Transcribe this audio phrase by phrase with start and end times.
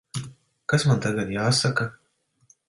[0.73, 1.87] Kas man tagad jāsaka?